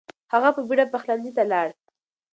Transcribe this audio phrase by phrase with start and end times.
[0.33, 1.67] هغه په بیړه پخلنځي ته لاړ.